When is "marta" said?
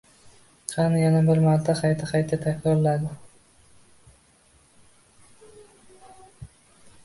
1.49-1.75